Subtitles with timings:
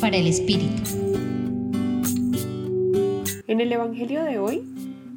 [0.00, 0.82] Para el Espíritu.
[3.46, 4.64] En el Evangelio de hoy,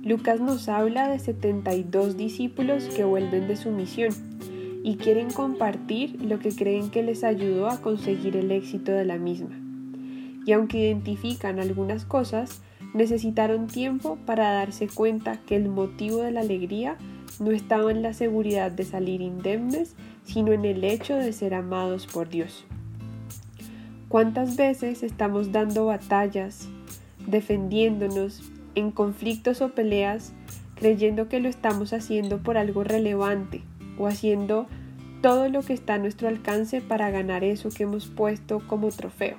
[0.04, 4.14] Lucas nos habla de 72 discípulos que vuelven de su misión
[4.84, 9.18] y quieren compartir lo que creen que les ayudó a conseguir el éxito de la
[9.18, 9.60] misma.
[10.46, 12.62] Y aunque identifican algunas cosas,
[12.94, 16.96] necesitaron tiempo para darse cuenta que el motivo de la alegría
[17.40, 19.96] no estaba en la seguridad de salir indemnes,
[20.26, 22.68] sino en el hecho de ser amados por Dios.
[24.10, 26.70] ¿Cuántas veces estamos dando batallas,
[27.26, 28.42] defendiéndonos
[28.76, 30.32] en conflictos o peleas,
[30.76, 33.64] creyendo que lo estamos haciendo por algo relevante
[33.98, 34.68] o haciendo
[35.22, 39.36] todo lo que está a nuestro alcance para ganar eso que hemos puesto como trofeo?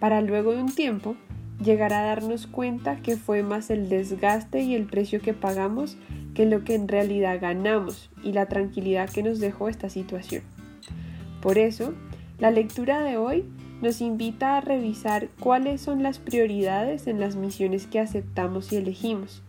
[0.00, 1.14] Para luego de un tiempo
[1.62, 5.96] llegar a darnos cuenta que fue más el desgaste y el precio que pagamos
[6.34, 10.42] que lo que en realidad ganamos y la tranquilidad que nos dejó esta situación.
[11.40, 11.94] Por eso,
[12.38, 13.44] la lectura de hoy
[13.80, 19.42] nos invita a revisar cuáles son las prioridades en las misiones que aceptamos y elegimos,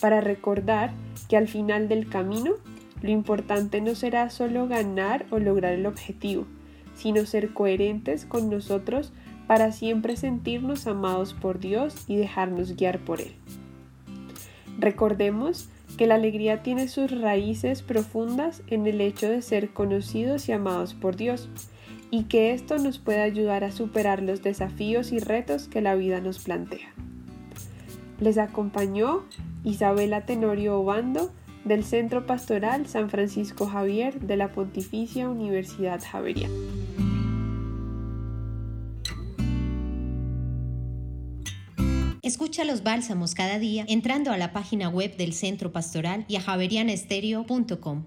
[0.00, 0.92] para recordar
[1.28, 2.52] que al final del camino
[3.02, 6.46] lo importante no será solo ganar o lograr el objetivo,
[6.94, 9.12] sino ser coherentes con nosotros
[9.46, 13.32] para siempre sentirnos amados por Dios y dejarnos guiar por Él.
[14.78, 20.52] Recordemos que la alegría tiene sus raíces profundas en el hecho de ser conocidos y
[20.52, 21.48] amados por Dios,
[22.12, 26.20] y que esto nos puede ayudar a superar los desafíos y retos que la vida
[26.20, 26.92] nos plantea.
[28.20, 29.24] Les acompañó
[29.64, 31.32] Isabela Tenorio Obando
[31.64, 36.54] del Centro Pastoral San Francisco Javier de la Pontificia Universidad Javeriana.
[42.20, 46.42] Escucha los bálsamos cada día entrando a la página web del Centro Pastoral y a
[46.42, 48.04] javerianestereo.com.